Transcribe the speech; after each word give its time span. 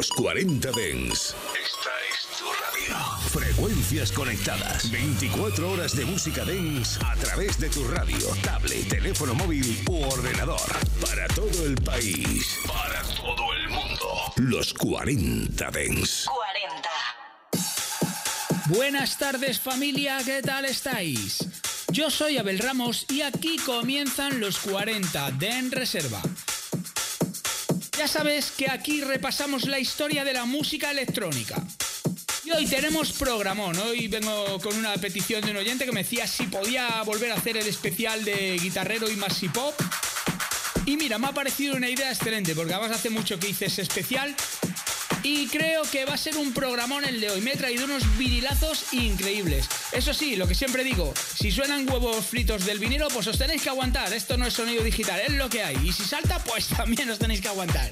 Los 0.00 0.08
40 0.12 0.72
Dens. 0.72 1.36
Esta 1.62 1.90
es 2.08 2.26
tu 2.38 2.46
radio. 2.46 2.96
Frecuencias 3.28 4.10
conectadas. 4.10 4.90
24 4.90 5.72
horas 5.72 5.94
de 5.94 6.06
música 6.06 6.42
Dens 6.42 6.98
a 7.04 7.14
través 7.16 7.60
de 7.60 7.68
tu 7.68 7.86
radio, 7.86 8.16
tablet, 8.42 8.88
teléfono 8.88 9.34
móvil 9.34 9.84
u 9.90 10.02
ordenador. 10.04 10.58
Para 11.02 11.28
todo 11.28 11.66
el 11.66 11.74
país. 11.82 12.60
Para 12.66 13.02
todo 13.14 13.52
el 13.52 13.68
mundo. 13.68 14.32
Los 14.36 14.72
40 14.72 15.70
Dens. 15.70 16.24
40. 16.24 16.88
Buenas 18.68 19.18
tardes 19.18 19.60
familia, 19.60 20.16
¿qué 20.24 20.40
tal 20.40 20.64
estáis? 20.64 21.46
Yo 21.92 22.10
soy 22.10 22.38
Abel 22.38 22.58
Ramos 22.58 23.04
y 23.10 23.20
aquí 23.20 23.58
comienzan 23.58 24.40
los 24.40 24.60
40 24.60 25.32
Den 25.32 25.70
Reserva. 25.70 26.22
Ya 28.00 28.08
sabes 28.08 28.50
que 28.50 28.70
aquí 28.70 29.02
repasamos 29.02 29.66
la 29.66 29.78
historia 29.78 30.24
de 30.24 30.32
la 30.32 30.46
música 30.46 30.90
electrónica. 30.90 31.62
Y 32.46 32.50
hoy 32.50 32.64
tenemos 32.64 33.12
programón. 33.12 33.76
Hoy 33.76 34.08
vengo 34.08 34.58
con 34.60 34.74
una 34.74 34.94
petición 34.94 35.42
de 35.42 35.50
un 35.50 35.58
oyente 35.58 35.84
que 35.84 35.92
me 35.92 36.02
decía 36.02 36.26
si 36.26 36.44
podía 36.44 37.02
volver 37.02 37.30
a 37.30 37.34
hacer 37.34 37.58
el 37.58 37.66
especial 37.66 38.24
de 38.24 38.58
guitarrero 38.58 39.10
y 39.10 39.16
más 39.16 39.38
pop. 39.52 39.74
Y 40.86 40.96
mira, 40.96 41.18
me 41.18 41.26
ha 41.26 41.32
parecido 41.32 41.76
una 41.76 41.90
idea 41.90 42.10
excelente, 42.10 42.54
porque 42.54 42.72
además 42.72 42.96
hace 42.96 43.10
mucho 43.10 43.38
que 43.38 43.50
hice 43.50 43.66
ese 43.66 43.82
especial 43.82 44.34
y 45.22 45.46
creo 45.48 45.82
que 45.82 46.04
va 46.04 46.14
a 46.14 46.18
ser 46.18 46.36
un 46.36 46.52
programón 46.52 47.04
el 47.04 47.20
de 47.20 47.30
hoy. 47.30 47.40
Me 47.40 47.52
he 47.52 47.56
traído 47.56 47.84
unos 47.84 48.16
vinilazos 48.16 48.92
increíbles. 48.92 49.68
Eso 49.92 50.14
sí, 50.14 50.36
lo 50.36 50.46
que 50.46 50.54
siempre 50.54 50.84
digo, 50.84 51.12
si 51.38 51.50
suenan 51.50 51.88
huevos 51.88 52.26
fritos 52.26 52.64
del 52.64 52.78
vinilo, 52.78 53.08
pues 53.08 53.26
os 53.26 53.38
tenéis 53.38 53.62
que 53.62 53.68
aguantar. 53.68 54.12
Esto 54.12 54.36
no 54.36 54.46
es 54.46 54.54
sonido 54.54 54.82
digital, 54.82 55.20
es 55.20 55.34
lo 55.34 55.48
que 55.48 55.62
hay. 55.62 55.76
Y 55.84 55.92
si 55.92 56.04
salta, 56.04 56.38
pues 56.44 56.68
también 56.76 57.10
os 57.10 57.18
tenéis 57.18 57.40
que 57.40 57.48
aguantar. 57.48 57.90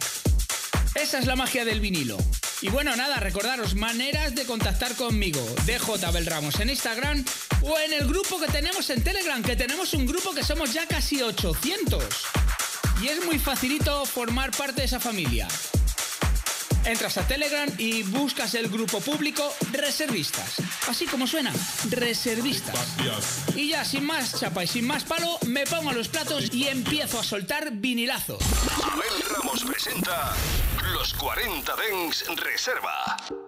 Esa 0.95 1.19
es 1.19 1.27
la 1.27 1.37
magia 1.37 1.65
del 1.65 1.81
vinilo. 1.81 2.19
Y 2.61 2.71
bueno, 2.71 2.97
nada, 2.97 3.21
recordaros 3.21 3.75
maneras 3.77 4.35
de 4.35 4.45
contactar 4.45 4.97
conmigo. 4.97 5.41
DJ 5.65 6.11
Belramos 6.13 6.59
en 6.59 6.71
Instagram 6.71 7.25
o 7.63 7.79
en 7.79 7.93
el 7.93 8.09
grupo 8.09 8.41
que 8.41 8.49
tenemos 8.49 8.91
en 8.91 9.05
Telegram, 9.05 9.43
que 9.43 9.55
tenemos 9.55 9.95
un 9.95 10.07
grupo 10.07 10.35
que 10.35 10.43
somos 10.43 10.73
ya 10.73 10.87
casi 10.87 11.23
800. 11.23 12.05
Y 13.01 13.09
es 13.09 13.25
muy 13.25 13.39
facilito 13.39 14.05
formar 14.07 14.51
parte 14.51 14.81
de 14.81 14.87
esa 14.87 14.99
familia. 14.99 15.47
Entras 16.85 17.19
a 17.19 17.27
Telegram 17.27 17.69
y 17.79 18.03
buscas 18.05 18.55
el 18.55 18.69
grupo 18.69 19.01
público 19.01 19.53
Reservistas. 19.73 20.57
Así 20.89 21.07
como 21.07 21.27
suena, 21.27 21.53
Reservistas. 21.91 22.95
Y 23.55 23.71
ya 23.71 23.85
sin 23.85 24.05
más 24.05 24.39
chapa 24.39 24.65
y 24.65 24.67
sin 24.67 24.87
más 24.87 25.05
palo, 25.05 25.39
me 25.47 25.67
pongo 25.67 25.91
a 25.91 25.93
los 25.93 26.09
platos 26.09 26.53
y 26.53 26.69
empiezo 26.69 27.21
a 27.21 27.25
soltar 27.25 27.71
vinilazos. 27.73 28.43
Abel 28.83 29.37
Ramos 29.37 29.65
presenta 29.65 30.35
Los 30.93 31.15
40 31.15 31.73
Dens 31.77 32.25
Reserva. 32.37 33.48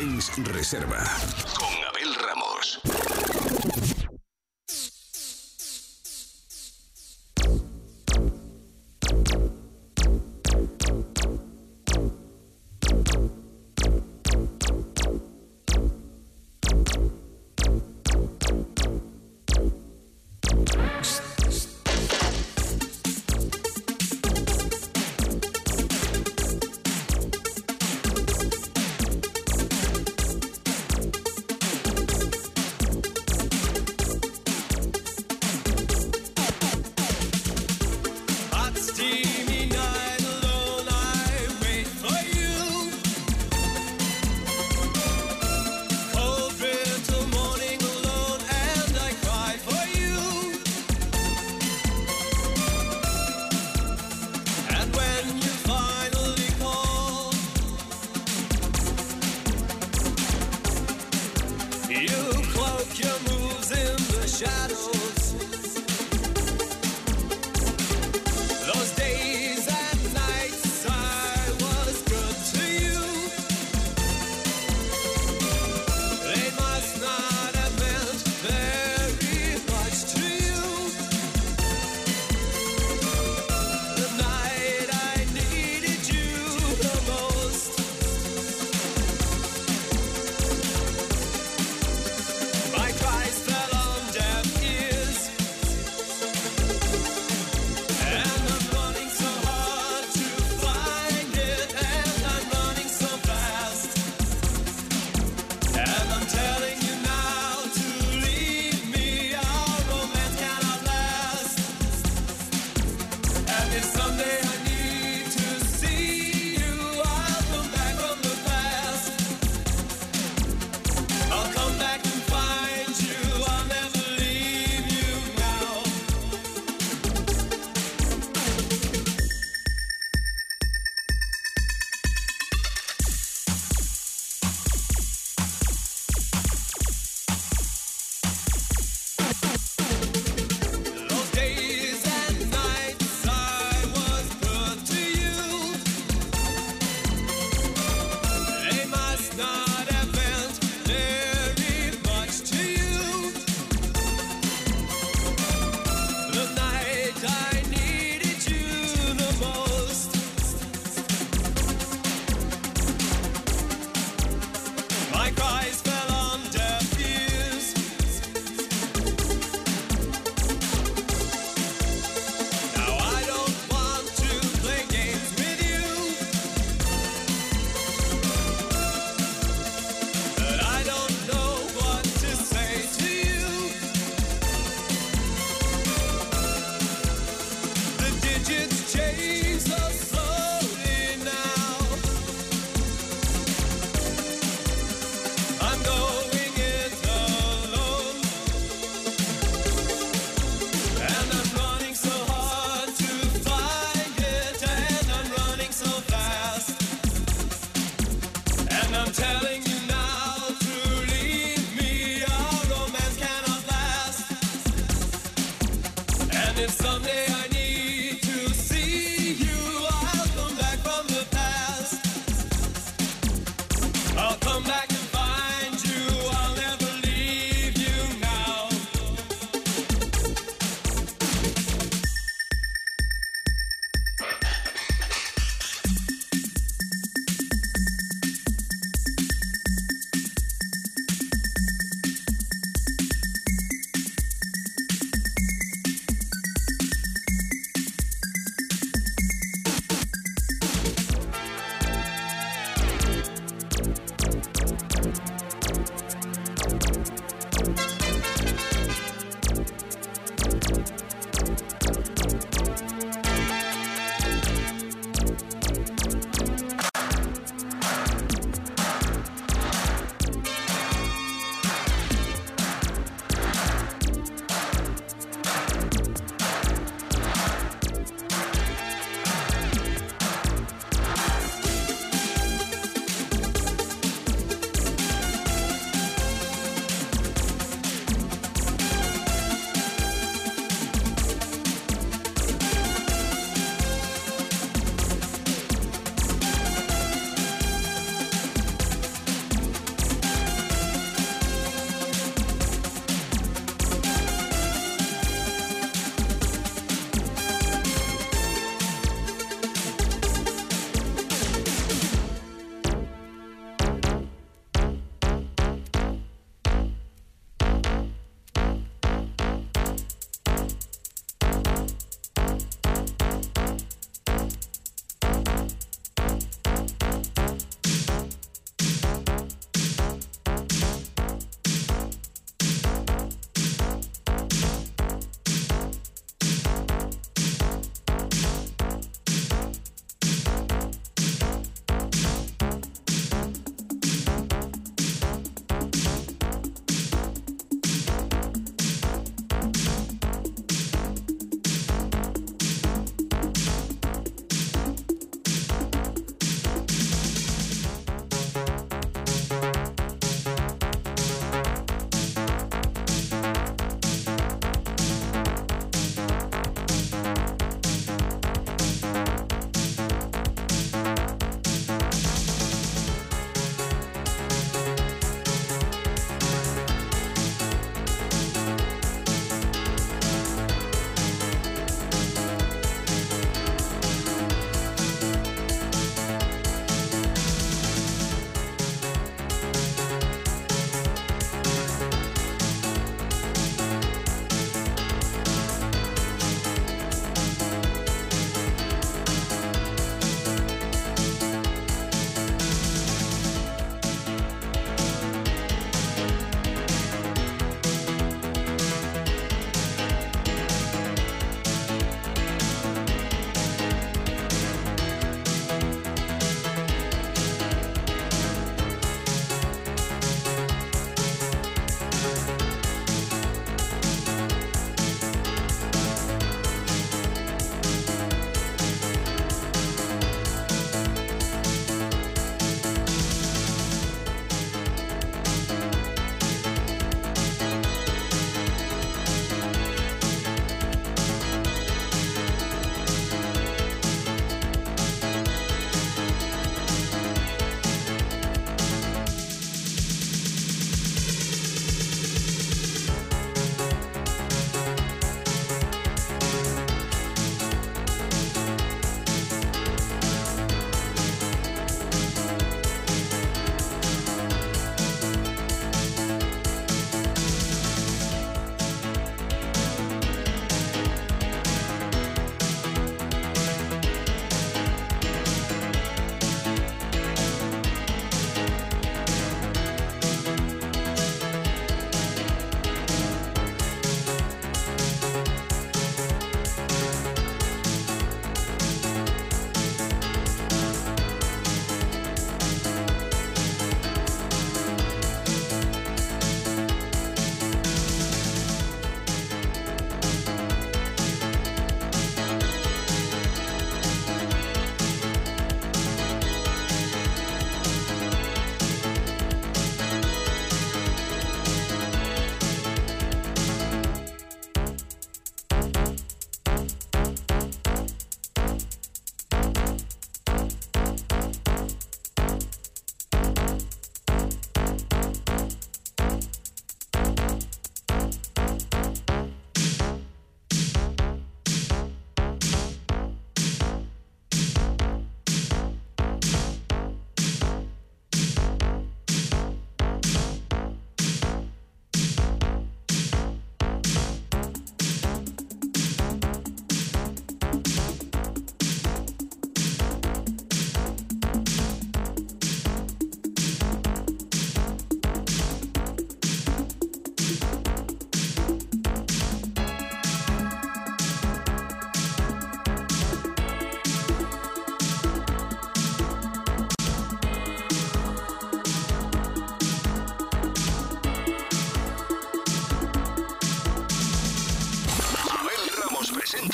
Dens 0.00 0.30
Reserva. 0.46 1.39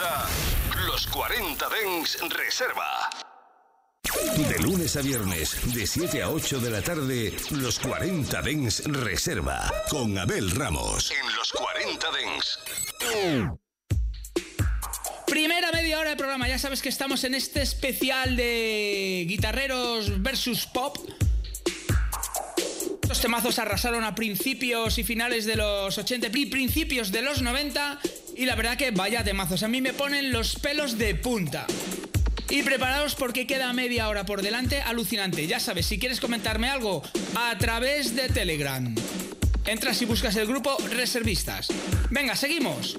Escucha 0.06 0.26
los 0.86 1.06
40 1.08 1.68
Dens 1.68 2.18
Reserva. 2.30 3.10
De 4.36 4.58
lunes 4.60 4.96
a 4.96 5.02
viernes, 5.02 5.74
de 5.74 5.86
7 5.86 6.22
a 6.22 6.30
8 6.30 6.60
de 6.60 6.70
la 6.70 6.82
tarde, 6.82 7.36
los 7.50 7.78
40 7.78 8.42
Dens 8.42 8.84
Reserva, 8.84 9.70
con 9.90 10.16
Abel 10.16 10.50
Ramos. 10.52 11.10
En 11.10 11.36
los 11.36 11.52
40 11.52 12.06
Dens. 12.12 12.58
Primera 15.26 15.72
media 15.72 15.98
hora 15.98 16.10
de 16.10 16.16
programa, 16.16 16.48
ya 16.48 16.58
sabes 16.58 16.82
que 16.82 16.88
estamos 16.88 17.24
en 17.24 17.34
este 17.34 17.62
especial 17.62 18.36
de 18.36 19.24
guitarreros 19.28 20.22
versus 20.22 20.66
pop. 20.66 20.96
Estos 23.02 23.20
temazos 23.20 23.58
arrasaron 23.58 24.04
a 24.04 24.14
principios 24.14 24.98
y 24.98 25.04
finales 25.04 25.46
de 25.46 25.56
los 25.56 25.96
80 25.98 26.28
y 26.32 26.46
principios 26.46 27.10
de 27.12 27.22
los 27.22 27.42
90 27.42 28.00
y 28.36 28.44
la 28.44 28.54
verdad 28.54 28.76
que 28.76 28.90
vaya 28.90 29.24
temazos, 29.24 29.62
a 29.62 29.68
mí 29.68 29.80
me 29.80 29.92
ponen 29.92 30.32
los 30.32 30.56
pelos 30.56 30.98
de 30.98 31.14
punta. 31.14 31.66
Y 32.48 32.62
preparaos 32.62 33.14
porque 33.14 33.46
queda 33.46 33.72
media 33.72 34.08
hora 34.08 34.24
por 34.24 34.42
delante 34.42 34.80
alucinante. 34.80 35.46
Ya 35.46 35.58
sabes, 35.58 35.86
si 35.86 35.98
quieres 35.98 36.20
comentarme 36.20 36.68
algo 36.68 37.02
a 37.34 37.56
través 37.58 38.14
de 38.14 38.28
Telegram. 38.28 38.94
Entras 39.64 40.00
y 40.02 40.04
buscas 40.04 40.36
el 40.36 40.46
grupo 40.46 40.76
Reservistas. 40.90 41.68
Venga, 42.10 42.36
seguimos. 42.36 42.98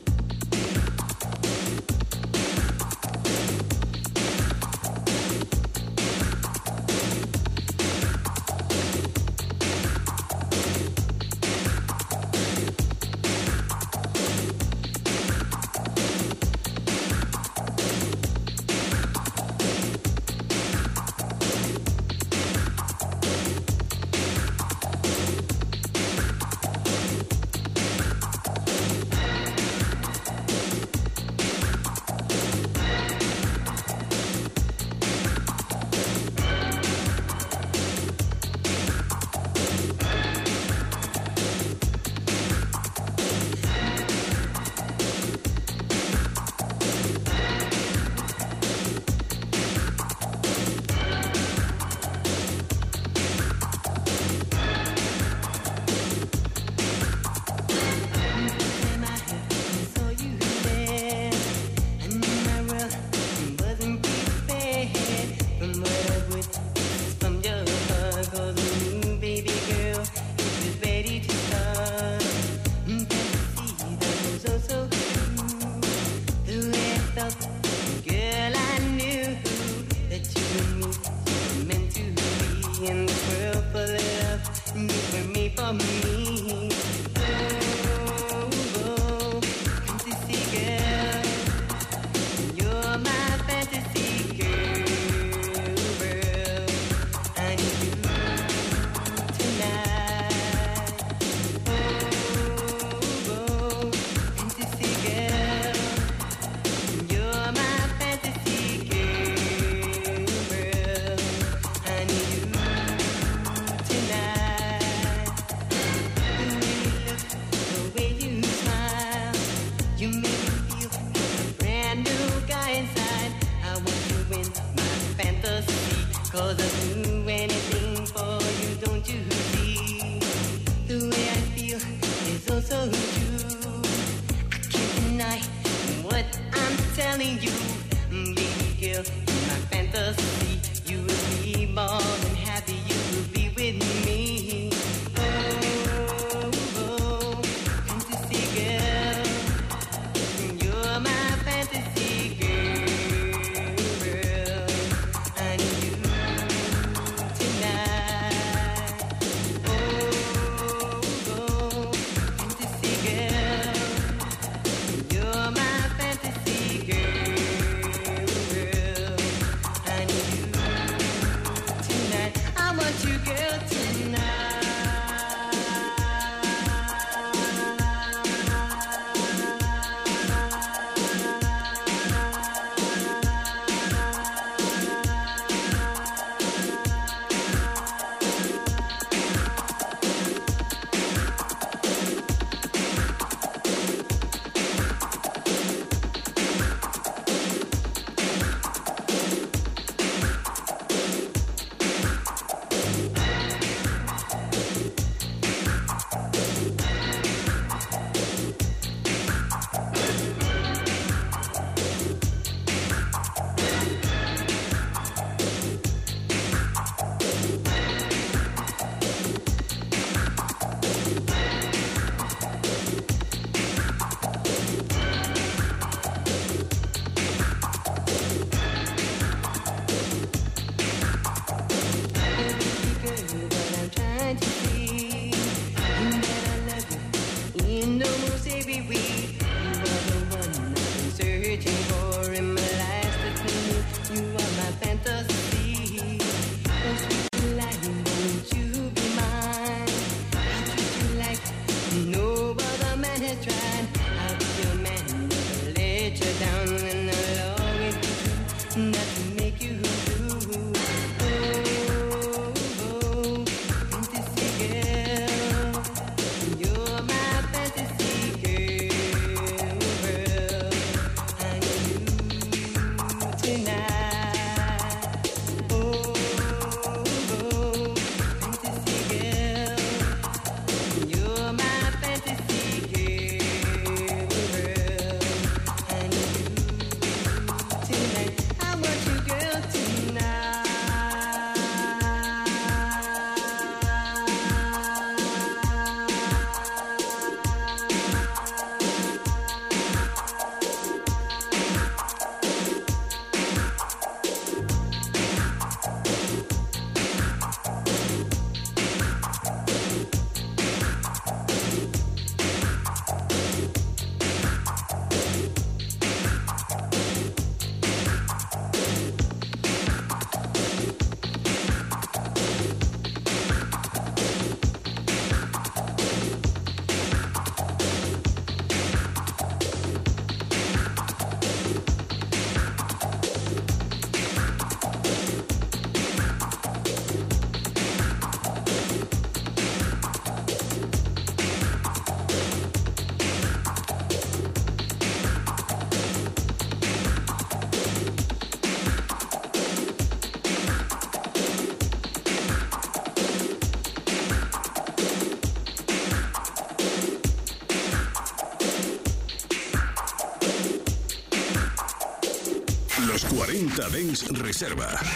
40 363.77 363.91
Dens 363.91 364.23
Reserva. 364.41 365.06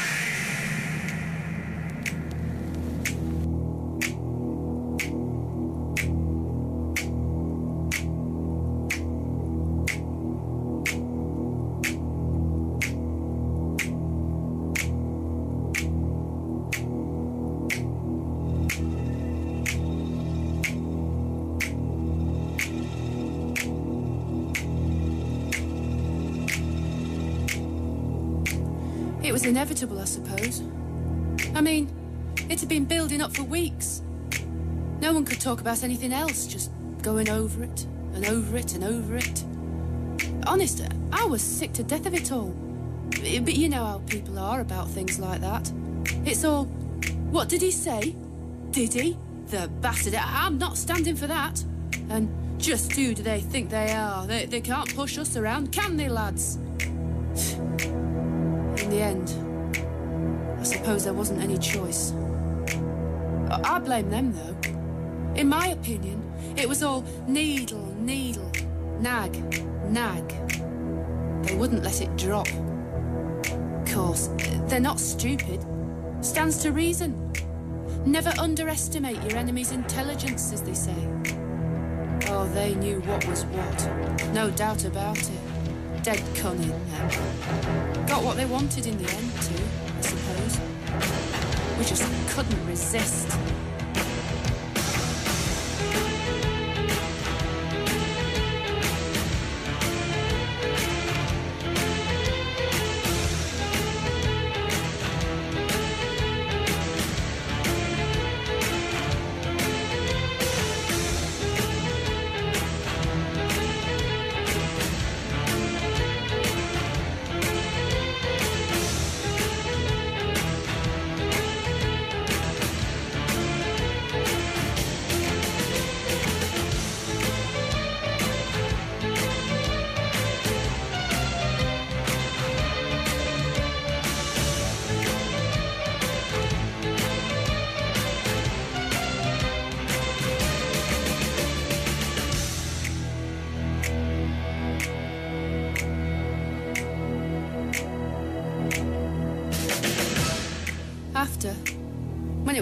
It 32.52 32.60
had 32.60 32.68
been 32.68 32.84
building 32.84 33.22
up 33.22 33.34
for 33.34 33.44
weeks. 33.44 34.02
No 35.00 35.14
one 35.14 35.24
could 35.24 35.40
talk 35.40 35.62
about 35.62 35.84
anything 35.84 36.12
else, 36.12 36.46
just 36.46 36.70
going 37.02 37.30
over 37.30 37.64
it 37.64 37.88
and 38.14 38.26
over 38.28 38.58
it 38.58 38.74
and 38.74 38.84
over 38.84 39.16
it. 39.16 39.46
Honest, 40.46 40.82
I 41.14 41.24
was 41.26 41.42
sick 41.42 41.72
to 41.74 41.84
death 41.84 42.06
of 42.06 42.14
it 42.14 42.32
all. 42.32 42.54
But 43.10 43.56
you 43.56 43.70
know 43.70 43.86
how 43.86 44.00
people 44.00 44.38
are 44.38 44.60
about 44.60 44.90
things 44.90 45.18
like 45.18 45.40
that. 45.40 45.72
It's 46.26 46.44
all, 46.44 46.66
what 47.32 47.48
did 47.48 47.62
he 47.62 47.72
say? 47.72 48.16
Did 48.72 48.94
he? 48.94 49.18
The 49.48 49.70
bastard. 49.80 50.16
I'm 50.16 50.58
not 50.58 50.78
standing 50.78 51.16
for 51.16 51.28
that. 51.28 51.64
And 52.10 52.30
just 52.60 52.92
who 52.92 53.14
do 53.14 53.24
they 53.24 53.40
think 53.40 53.70
they 53.70 53.94
are? 53.94 54.28
They, 54.28 54.46
they 54.46 54.62
can't 54.62 54.94
push 54.94 55.18
us 55.18 55.38
around, 55.38 55.72
can 55.72 55.96
they, 55.96 56.10
lads? 56.10 56.58
In 58.76 58.90
the 58.90 59.02
end, 59.02 59.30
I 60.60 60.64
suppose 60.64 61.06
there 61.06 61.14
wasn't 61.14 61.42
any 61.42 61.58
choice. 61.58 62.14
I, 63.64 63.80
blame 63.80 64.10
them, 64.10 64.34
though. 64.34 65.36
In 65.36 65.50
my 65.50 65.68
opinion, 65.68 66.22
it 66.58 66.68
was 66.68 66.84
all 66.84 67.04
needle, 67.28 67.86
needle, 67.98 68.52
nag, 69.00 69.34
nag. 69.90 70.28
They 71.44 71.56
wouldn't 71.56 71.84
let 71.84 72.02
it 72.02 72.16
drop. 72.18 72.48
Of 72.50 73.94
course, 73.94 74.30
they're 74.68 74.80
not 74.80 75.00
stupid. 75.00 75.66
Stands 76.22 76.62
to 76.64 76.72
reason. 76.72 77.34
Never 78.06 78.34
underestimate 78.40 79.22
your 79.24 79.38
enemy's 79.38 79.72
intelligence, 79.72 80.54
as 80.54 80.62
they 80.62 80.74
say. 80.74 80.96
Oh, 82.28 82.50
they 82.54 82.76
knew 82.76 83.02
what 83.02 83.28
was 83.28 83.46
what. 83.46 84.34
No 84.34 84.50
doubt 84.52 84.86
about 84.86 85.18
it. 85.18 86.04
Dead 86.04 86.22
cunning, 86.36 86.70
them. 86.70 88.06
Got 88.08 88.24
what 88.24 88.38
they 88.38 88.46
wanted 88.46 88.88
in 88.88 88.98
the 88.98 89.10
end, 89.12 89.32
too. 89.42 89.64
I 89.98 90.02
suppose. 90.02 91.31
We 91.82 91.88
just 91.88 92.04
couldn't 92.30 92.68
resist. 92.68 93.28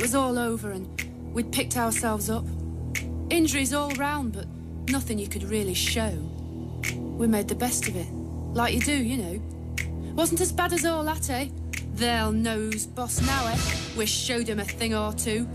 Was 0.10 0.16
all 0.16 0.40
over 0.40 0.72
and 0.72 0.88
we'd 1.36 1.52
picked 1.52 1.78
ourselves 1.78 2.32
up. 2.32 2.44
Injuries 3.30 3.76
all 3.76 3.92
round, 3.92 4.34
but 4.34 4.48
nothing 4.90 5.20
you 5.20 5.28
could 5.28 5.44
really 5.44 5.76
show. 5.76 6.10
We 6.96 7.28
made 7.28 7.48
the 7.48 7.54
best 7.54 7.88
of 7.88 7.96
it. 7.96 8.08
Like 8.12 8.74
you 8.74 8.80
do, 8.80 8.96
you 8.96 9.18
know. 9.18 9.42
Wasn't 10.16 10.42
as 10.42 10.52
bad 10.52 10.74
as 10.74 10.84
all 10.84 11.04
that, 11.04 11.30
eh? 11.30 11.50
They'll 11.94 12.32
nose 12.32 12.88
boss 12.88 13.22
now, 13.22 13.46
eh? 13.50 13.58
We 13.96 14.08
showed 14.08 14.48
him 14.48 14.60
a 14.60 14.64
thing 14.64 14.96
or 14.96 15.14
two. 15.14 15.48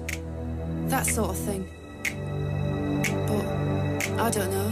That 0.87 1.07
sort 1.07 1.31
of 1.31 1.39
thing. 1.39 1.69
But, 3.27 4.21
I 4.21 4.31
don't 4.31 4.53
know. 4.53 4.71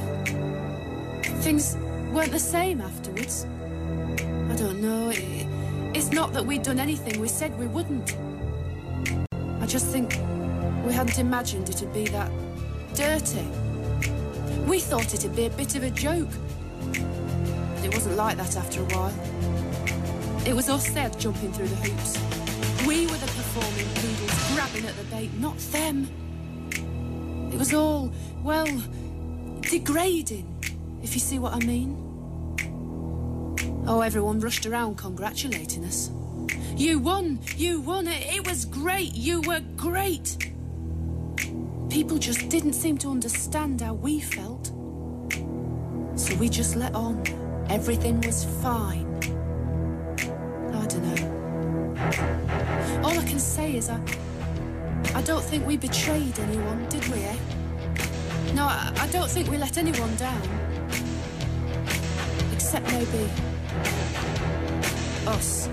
Things 1.40 1.76
weren't 2.12 2.30
the 2.30 2.38
same 2.38 2.80
afterwards. 2.80 3.46
I 3.48 4.54
don't 4.54 4.80
know. 4.80 5.10
It, 5.10 5.48
it's 5.96 6.12
not 6.12 6.32
that 6.34 6.46
we'd 6.46 6.62
done 6.62 6.78
anything 6.78 7.20
we 7.20 7.26
said 7.26 7.58
we 7.58 7.66
wouldn't 7.66 8.14
just 9.72 9.86
think 9.86 10.18
we 10.84 10.92
hadn't 10.92 11.18
imagined 11.18 11.66
it'd 11.70 11.94
be 11.94 12.04
that 12.08 12.30
dirty. 12.94 13.48
We 14.66 14.80
thought 14.80 15.14
it'd 15.14 15.34
be 15.34 15.46
a 15.46 15.50
bit 15.50 15.74
of 15.76 15.82
a 15.82 15.88
joke. 15.88 16.28
But 16.92 17.84
it 17.86 17.94
wasn't 17.94 18.16
like 18.16 18.36
that 18.36 18.54
after 18.54 18.82
a 18.82 18.84
while. 18.84 19.14
It 20.46 20.54
was 20.54 20.68
us 20.68 20.90
there 20.90 21.08
jumping 21.08 21.54
through 21.54 21.68
the 21.68 21.76
hoops. 21.76 22.18
We 22.86 23.06
were 23.06 23.16
the 23.16 23.26
performing 23.28 23.88
poodles 23.94 24.52
grabbing 24.52 24.84
at 24.84 24.94
the 24.94 25.04
bait, 25.04 25.32
not 25.40 25.56
them. 25.56 26.06
It 27.50 27.58
was 27.58 27.72
all, 27.72 28.12
well, 28.42 28.68
degrading, 29.62 30.54
if 31.02 31.14
you 31.14 31.20
see 31.20 31.38
what 31.38 31.54
I 31.54 31.60
mean. 31.60 31.96
Oh, 33.86 34.02
everyone 34.02 34.38
rushed 34.38 34.66
around 34.66 34.98
congratulating 34.98 35.82
us. 35.86 36.10
You 36.76 36.98
won! 36.98 37.38
You 37.56 37.80
won! 37.80 38.08
It, 38.08 38.34
it 38.34 38.48
was 38.48 38.64
great! 38.64 39.14
You 39.14 39.42
were 39.42 39.60
great! 39.76 40.52
People 41.90 42.18
just 42.18 42.48
didn't 42.48 42.72
seem 42.72 42.96
to 42.98 43.10
understand 43.10 43.80
how 43.82 43.92
we 43.94 44.20
felt. 44.20 44.72
So 46.16 46.34
we 46.36 46.48
just 46.48 46.74
let 46.76 46.94
on. 46.94 47.22
Everything 47.68 48.20
was 48.22 48.44
fine. 48.62 49.06
I 50.72 50.86
don't 50.86 51.04
know. 51.04 53.02
All 53.04 53.18
I 53.18 53.24
can 53.24 53.38
say 53.38 53.76
is 53.76 53.90
I... 53.90 54.00
I 55.14 55.20
don't 55.22 55.44
think 55.44 55.66
we 55.66 55.76
betrayed 55.76 56.38
anyone, 56.38 56.88
did 56.88 57.06
we, 57.08 57.22
eh? 57.22 57.36
No, 58.54 58.64
I, 58.64 58.92
I 58.96 59.06
don't 59.08 59.30
think 59.30 59.50
we 59.50 59.58
let 59.58 59.76
anyone 59.76 60.14
down. 60.16 60.42
Except 62.52 62.86
maybe... 62.90 63.28
us. 65.26 65.68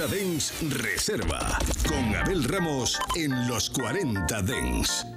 40 0.00 0.16
Dens 0.16 0.52
Reserva. 0.82 1.58
Con 1.86 2.16
Abel 2.16 2.44
Ramos 2.44 2.98
en 3.16 3.46
los 3.48 3.68
40 3.68 4.40
Dens. 4.40 5.09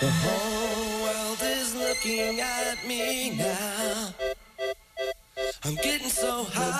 The 0.00 0.10
whole 0.10 1.02
world 1.02 1.38
is 1.42 1.74
looking 1.74 2.40
at 2.40 2.86
me 2.88 3.36
now. 3.36 4.14
I'm 5.62 5.74
getting 5.74 6.08
so 6.08 6.44
high. 6.44 6.79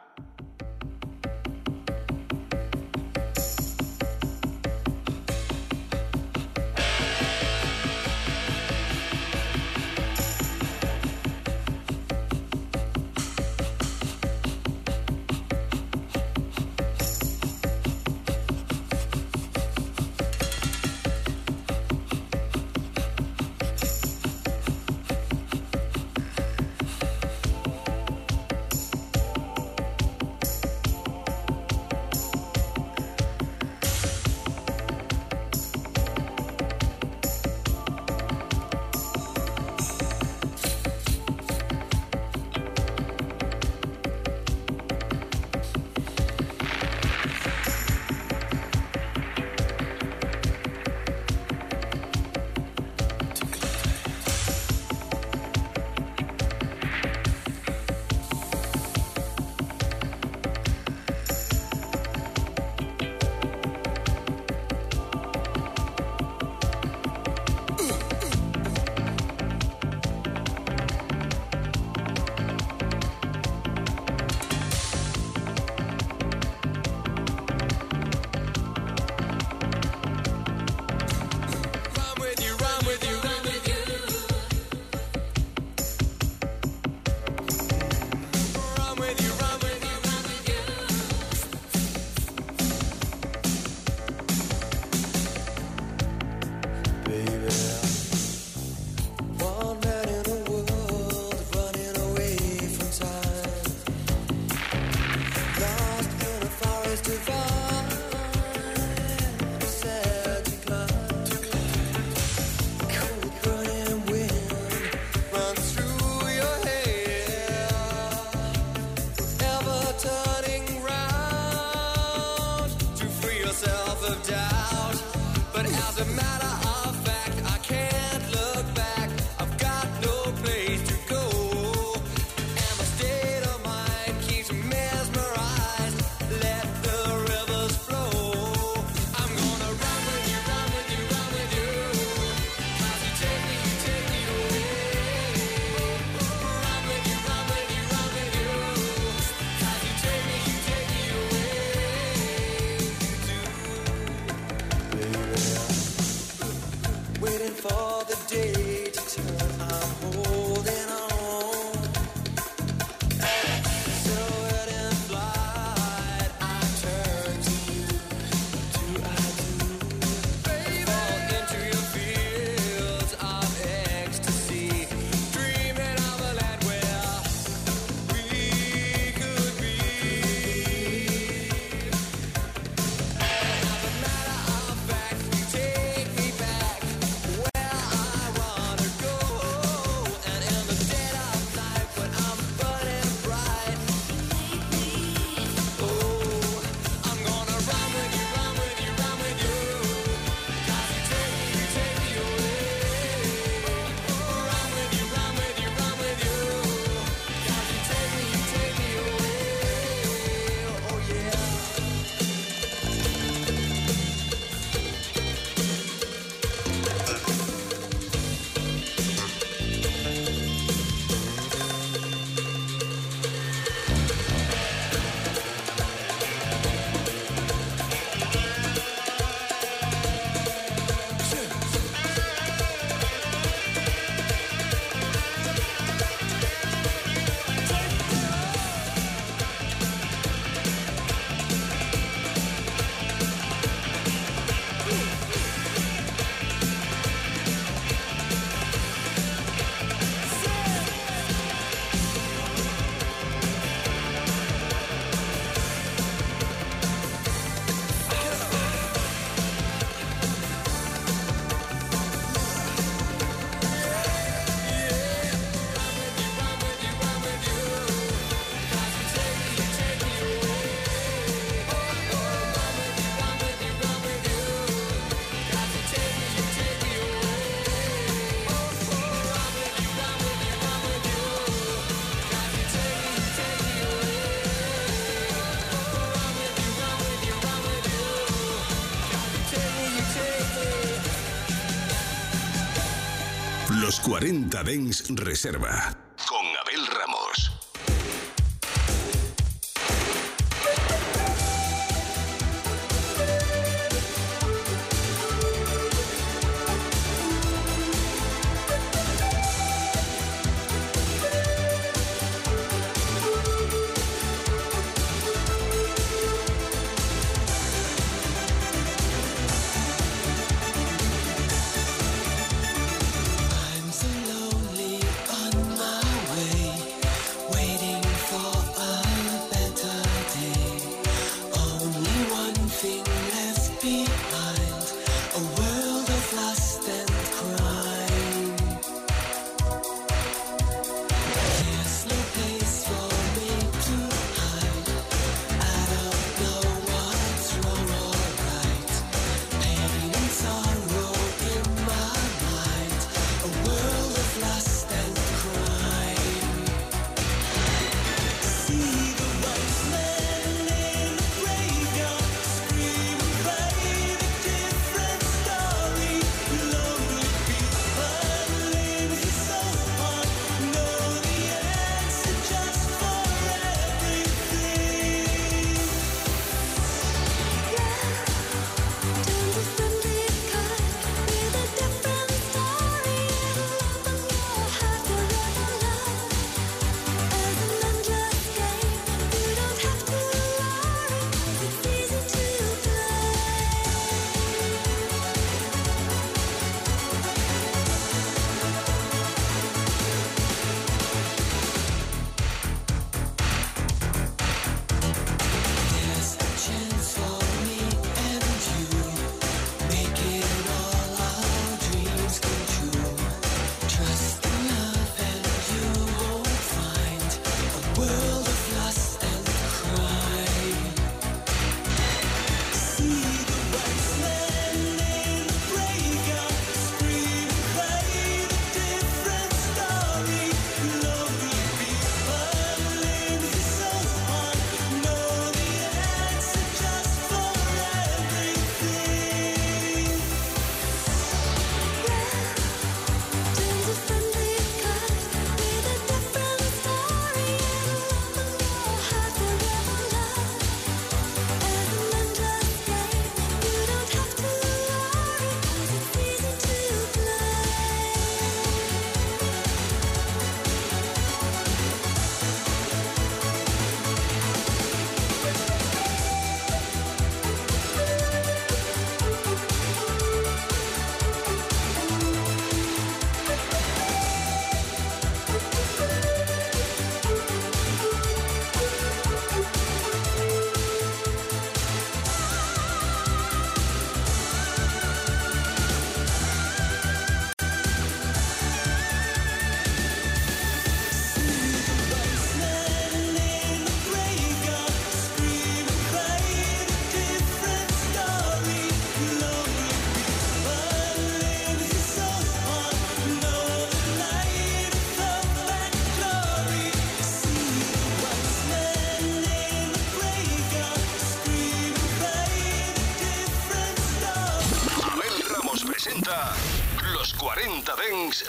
40 294.21 294.63
Dens 294.63 295.03
Reserva. 295.17 296.00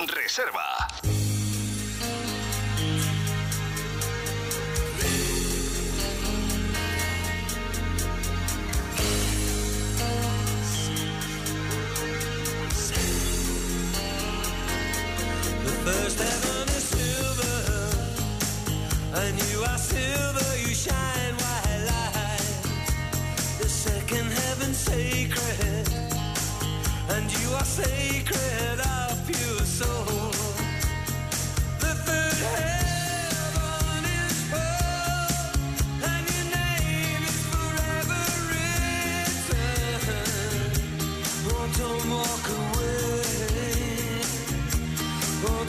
Reserva. 0.00 0.61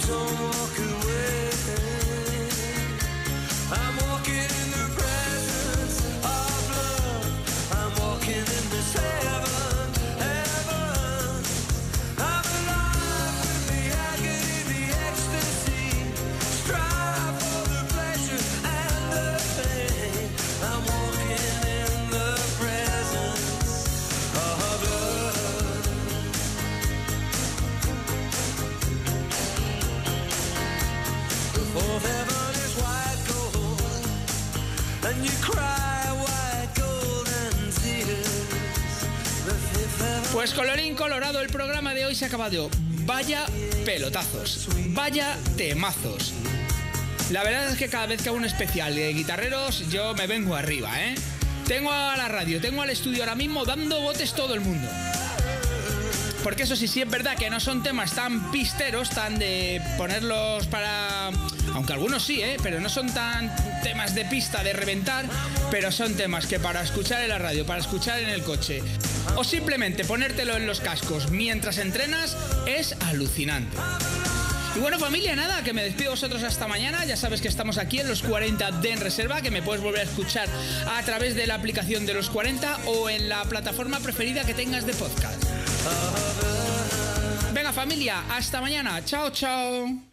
so 0.05 0.52
acabado. 42.33 42.67
Vaya 43.05 43.45
pelotazos, 43.85 44.67
vaya 44.87 45.37
temazos. 45.55 46.33
La 47.29 47.43
verdad 47.43 47.69
es 47.69 47.77
que 47.77 47.89
cada 47.89 48.07
vez 48.07 48.23
que 48.23 48.29
hago 48.29 48.37
un 48.39 48.45
especial 48.45 48.95
de 48.95 49.13
guitarreros, 49.13 49.87
yo 49.91 50.15
me 50.15 50.25
vengo 50.25 50.55
arriba, 50.55 50.99
¿eh? 50.99 51.13
Tengo 51.67 51.91
a 51.91 52.17
la 52.17 52.29
radio, 52.29 52.59
tengo 52.59 52.81
al 52.81 52.89
estudio 52.89 53.21
ahora 53.21 53.35
mismo 53.35 53.65
dando 53.65 54.01
botes 54.01 54.33
todo 54.33 54.55
el 54.55 54.61
mundo. 54.61 54.89
Porque 56.43 56.63
eso 56.63 56.75
sí, 56.75 56.87
sí 56.87 57.01
es 57.01 57.09
verdad 57.09 57.37
que 57.37 57.51
no 57.51 57.59
son 57.59 57.83
temas 57.83 58.13
tan 58.13 58.51
pisteros, 58.51 59.11
tan 59.11 59.37
de 59.37 59.79
ponerlos 59.99 60.65
para... 60.65 61.29
Aunque 61.73 61.93
algunos 61.93 62.23
sí, 62.23 62.41
¿eh? 62.41 62.57
Pero 62.63 62.81
no 62.81 62.89
son 62.89 63.13
tan 63.13 63.55
temas 63.83 64.15
de 64.15 64.25
pista, 64.25 64.63
de 64.63 64.73
reventar, 64.73 65.25
pero 65.69 65.91
son 65.91 66.15
temas 66.15 66.47
que 66.47 66.59
para 66.59 66.81
escuchar 66.81 67.21
en 67.21 67.29
la 67.29 67.37
radio, 67.37 67.63
para 67.65 67.79
escuchar 67.79 68.19
en 68.19 68.29
el 68.29 68.41
coche, 68.41 68.81
o 69.35 69.43
simplemente 69.43 70.05
ponértelo 70.05 70.55
en 70.57 70.67
los 70.67 70.79
cascos 70.79 71.31
mientras 71.31 71.77
entrenas, 71.77 72.37
es 72.65 72.95
alucinante. 73.01 73.77
Y 74.75 74.79
bueno 74.79 74.97
familia, 74.97 75.35
nada, 75.35 75.63
que 75.63 75.71
me 75.71 75.83
despido 75.83 76.05
de 76.05 76.15
vosotros 76.15 76.41
hasta 76.41 76.67
mañana. 76.67 77.05
Ya 77.05 77.15
sabes 77.15 77.41
que 77.41 77.47
estamos 77.47 77.77
aquí 77.77 77.99
en 77.99 78.07
los 78.07 78.23
40 78.23 78.71
de 78.71 78.91
En 78.91 78.99
Reserva, 78.99 79.41
que 79.41 79.51
me 79.51 79.61
puedes 79.61 79.83
volver 79.83 80.01
a 80.01 80.03
escuchar 80.03 80.47
a 80.87 81.03
través 81.03 81.35
de 81.35 81.45
la 81.45 81.55
aplicación 81.55 82.05
de 82.07 82.15
los 82.15 82.29
40 82.29 82.79
o 82.87 83.09
en 83.09 83.29
la 83.29 83.43
plataforma 83.43 83.99
preferida 83.99 84.43
que 84.45 84.55
tengas 84.55 84.85
de 84.87 84.93
podcast. 84.93 85.43
Venga 87.53 87.71
familia, 87.71 88.23
hasta 88.31 88.61
mañana. 88.61 89.05
Chao, 89.05 89.29
chao. 89.29 90.12